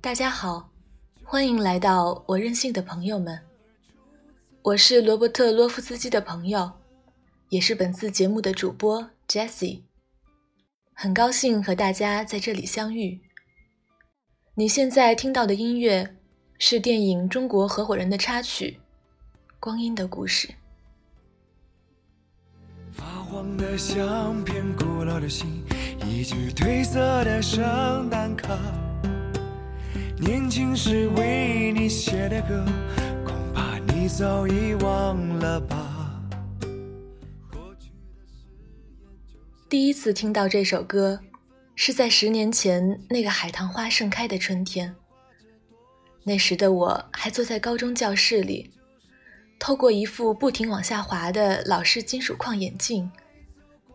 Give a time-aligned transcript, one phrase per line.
[0.00, 0.70] 大家好，
[1.24, 3.40] 欢迎来到我任性的朋友们，
[4.62, 6.70] 我是罗伯特·洛夫斯基的朋友，
[7.48, 9.82] 也是本次节目的主播 Jessie。
[10.92, 13.20] 很高兴和大家在这里相遇。
[14.54, 16.16] 你现在听到的音乐
[16.58, 18.78] 是电影《中国合伙人》的插曲
[19.58, 20.48] 《光阴的故事》。
[22.92, 25.62] 发黄的相片，古老的信，
[26.34, 28.58] 褪色的圣诞卡。
[30.18, 32.64] 年轻时为你写的歌，
[33.24, 36.22] 恐怕你早已忘了吧。
[39.68, 41.20] 第一次听到这首歌，
[41.74, 44.94] 是在十年前那个海棠花盛开的春天。
[46.24, 48.70] 那时的我还坐在高中教室里，
[49.60, 53.08] 透过一副不停往下滑的老式金属框眼镜，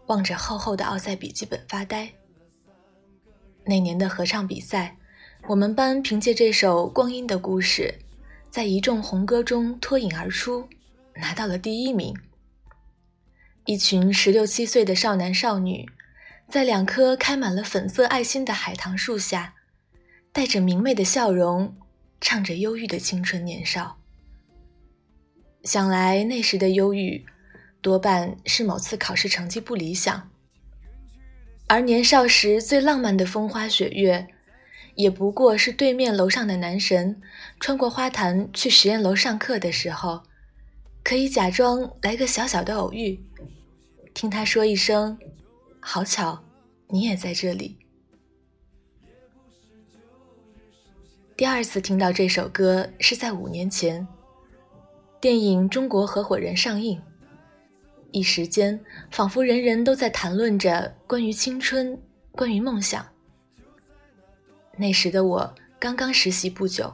[0.07, 2.09] 望着厚厚的奥赛笔记本发呆。
[3.65, 4.97] 那年的合唱比赛，
[5.47, 7.93] 我们班凭借这首《光阴的故事》，
[8.49, 10.67] 在一众红歌中脱颖而出，
[11.15, 12.15] 拿到了第一名。
[13.65, 15.87] 一群十六七岁的少男少女，
[16.49, 19.53] 在两棵开满了粉色爱心的海棠树下，
[20.31, 21.75] 带着明媚的笑容，
[22.19, 23.97] 唱着忧郁的青春年少。
[25.63, 27.23] 想来那时的忧郁，
[27.81, 30.31] 多半是某次考试成绩不理想，
[31.71, 34.27] 而年少时最浪漫的风花雪月，
[34.95, 37.21] 也不过是对面楼上的男神
[37.61, 40.23] 穿过花坛去实验楼上课的时候，
[41.01, 43.17] 可以假装来个小小的偶遇。
[44.13, 45.17] 听他说一声
[45.79, 46.43] ：“好巧，
[46.89, 47.77] 你也在这里。”
[51.37, 54.05] 第二次听到这首歌是在五年前，
[55.21, 57.01] 电影《中国合伙人》上映，
[58.11, 58.79] 一时间
[59.09, 61.97] 仿佛人人都在谈论着关于青春、
[62.31, 63.05] 关于梦想。
[64.77, 66.93] 那时的我刚刚实习不久，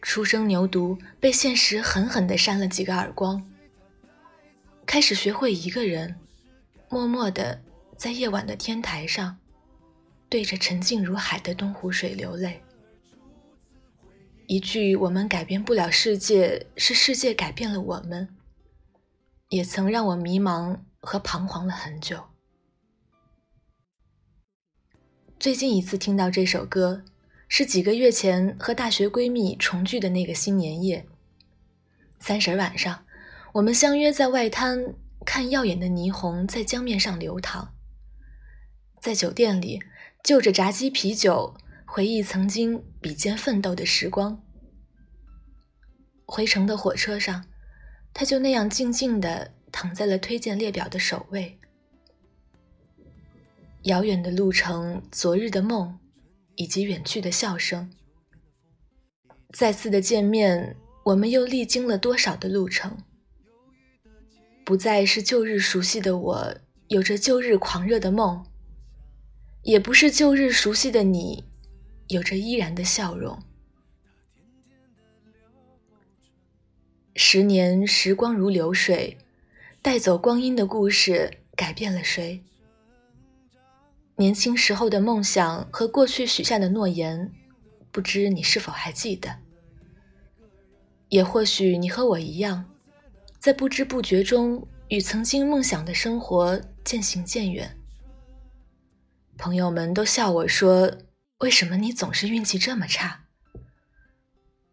[0.00, 3.44] 初生牛犊被现实狠狠地扇了几个耳光，
[4.86, 6.16] 开始学会一个人。
[6.90, 7.60] 默默地
[7.98, 9.36] 在夜晚的天台上，
[10.28, 12.62] 对着沉静如海的东湖水流泪。
[14.46, 18.26] 一句“我们改变不了世界，是世界改变了我们”，
[19.48, 22.24] 也曾让我迷茫和彷徨了很久。
[25.38, 27.04] 最近一次听到这首歌，
[27.48, 31.06] 是几个月前和大学闺蜜重聚的那个新年夜。
[32.18, 33.04] 三十晚上，
[33.54, 34.94] 我们相约在外滩。
[35.26, 37.74] 看耀眼的霓虹在江面上流淌，
[38.98, 39.82] 在酒店里
[40.24, 41.54] 就着炸鸡啤酒，
[41.84, 44.42] 回忆曾经比肩奋斗的时光。
[46.24, 47.44] 回程的火车上，
[48.18, 51.56] 他就那样静静地躺在了推荐列表的首位。
[53.84, 55.96] 遥远的路程，昨日的梦，
[56.56, 57.88] 以及远去的笑声。
[59.52, 60.74] 再次的见面，
[61.04, 62.98] 我们又历经了多少的路程？
[64.64, 66.56] 不再是旧日熟悉的我，
[66.88, 68.42] 有着旧日狂热的梦；
[69.62, 71.44] 也不是旧日熟悉的你，
[72.08, 73.40] 有着依然的笑容。
[77.20, 79.18] 十年时光如流水，
[79.82, 82.40] 带走光阴的故事，改变了谁？
[84.14, 87.32] 年轻时候的梦想和过去许下的诺言，
[87.90, 89.34] 不知你是否还记得？
[91.08, 92.64] 也或许你和我一样。
[93.40, 97.76] 在不知不觉中，与曾经梦想的生活渐行渐远。
[99.36, 100.92] 朋友们都笑我说
[101.38, 103.24] ：“为什么你总是运气这么差？”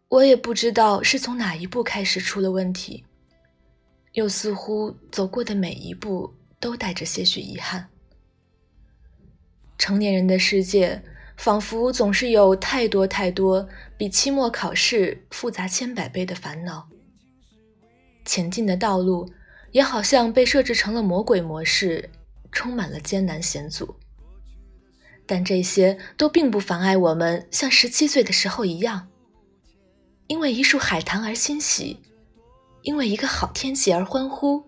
[0.08, 3.04] 我也不知道是从哪一步开始出了问题，
[4.12, 7.88] 又似乎走过的每一步都带着些许遗憾。
[9.78, 11.02] 成年人的世界，
[11.36, 13.68] 仿佛总是有太多太多
[13.98, 16.88] 比期末考试复杂千百倍的烦恼。
[18.24, 19.28] 前进的道路，
[19.72, 22.08] 也好像被设置成了魔鬼模式，
[22.52, 23.96] 充满了艰难险阻。
[25.26, 29.08] 但这些都并不妨碍我们像十七岁的时候一样，
[30.26, 32.00] 因为一束海棠而欣喜，
[32.82, 34.64] 因为一个好天气而欢呼，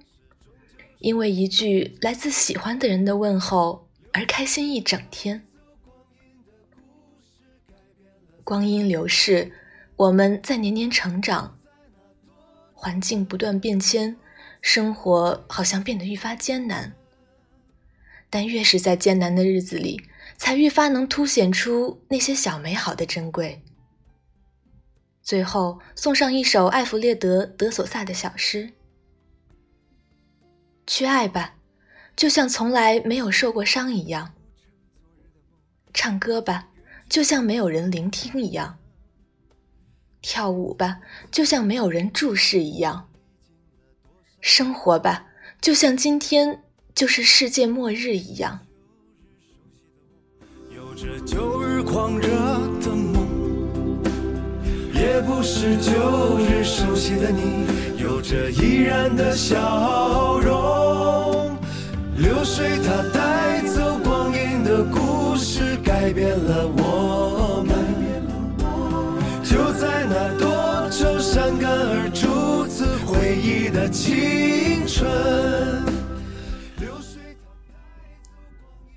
[1.00, 5.44] 因为一句来自喜欢的人的问候而开心一整天。
[8.44, 9.52] 光阴流逝，
[9.96, 11.58] 我们在年年成长，
[12.72, 14.16] 环境不断变迁，
[14.62, 16.94] 生活好像变得愈发艰难。
[18.30, 20.00] 但越是在艰难的日子里，
[20.36, 23.62] 才愈发能凸显出那些小美好的珍贵。
[25.28, 28.72] 最后送上一首艾弗列德·德索萨的小诗
[30.88, 31.56] ：“去爱吧，
[32.16, 34.32] 就像从来没有受过伤一样；
[35.92, 36.70] 唱歌吧，
[37.10, 38.78] 就像没有人聆听一样；
[40.22, 43.06] 跳舞吧，就像没有人注视一样；
[44.40, 45.26] 生活吧，
[45.60, 46.62] 就像今天
[46.94, 48.60] 就是世界末日一样。”
[50.74, 52.30] 有着旧日狂热
[52.80, 53.07] 的梦。
[55.00, 57.66] 也不是旧日熟悉的你，
[58.02, 61.56] 有着依然的笑容。
[62.16, 67.78] 流水它带走光阴的故事，改变了我们。
[69.44, 75.08] 就在那多愁善感而初次回忆的青春。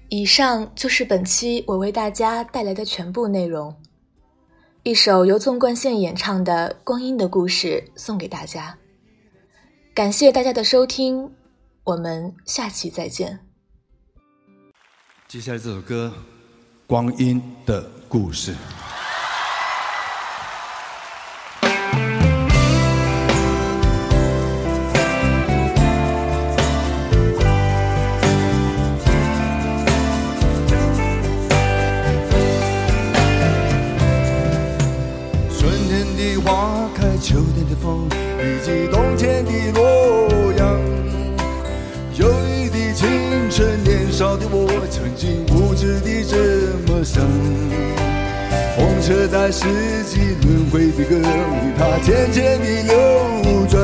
[0.09, 3.74] 以上就是本期我为大家带来的全部内容。
[4.83, 8.75] 一首由纵贯线演唱的《光阴的故事》送给大家，
[9.94, 11.31] 感谢大家的收听，
[11.83, 13.39] 我们下期再见。
[15.28, 16.12] 接下来这首歌
[16.88, 18.54] 《光阴的故事》。
[44.89, 46.38] 曾经无知地这
[46.88, 47.24] 么想。
[48.75, 49.66] 风车在四
[50.06, 51.28] 季轮回的歌里，
[51.78, 52.94] 它渐渐地流
[53.68, 53.81] 转。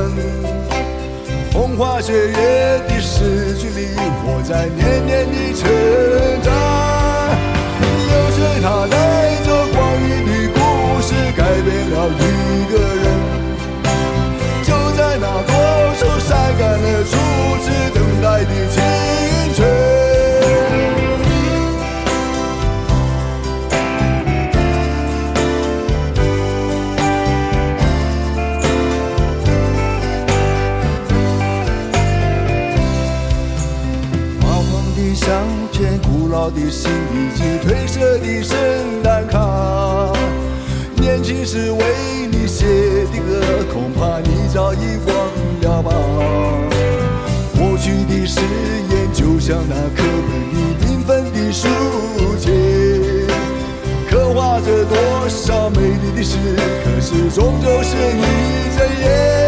[1.51, 3.87] 风花雪月的诗句里，
[4.23, 5.61] 我在年年的成
[6.43, 6.47] 长。
[8.07, 8.95] 流水它来
[36.47, 38.57] 我的心已经褪色的圣
[39.03, 40.13] 诞卡，
[40.95, 41.83] 年轻时为
[42.31, 42.65] 你写
[43.11, 45.13] 的歌，恐怕你早已忘
[45.61, 45.91] 了吧。
[47.57, 51.67] 过去的誓言就像那课本里缤纷的书
[52.39, 53.27] 签，
[54.09, 56.37] 刻画着多少美丽的诗，
[56.85, 59.46] 可是终究是一阵烟。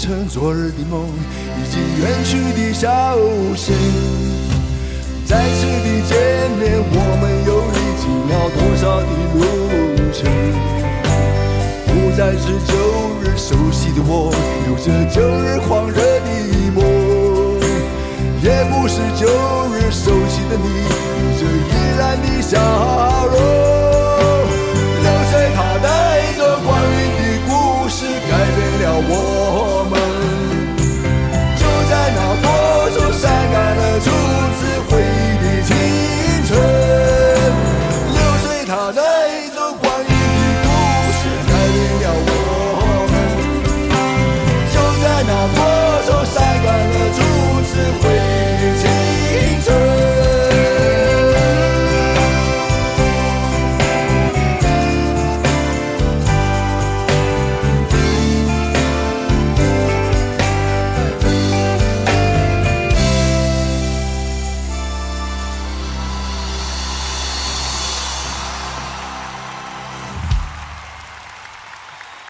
[0.00, 1.04] 成昨日的梦，
[1.58, 3.14] 以及远去的消
[3.54, 3.74] 息。
[5.26, 6.16] 再次的见
[6.58, 9.38] 面，我们又历经了多少的路
[10.10, 10.18] 程？
[11.84, 12.72] 不再是旧
[13.20, 14.32] 日熟悉的我，
[14.66, 16.28] 有着旧日狂热的
[16.74, 16.80] 梦，
[18.42, 19.28] 也不是旧
[19.74, 20.66] 日熟悉的你，
[21.20, 23.09] 有着依然的笑。